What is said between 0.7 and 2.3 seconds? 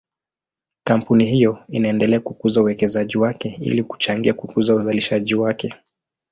Kampuni hiyo inaendelea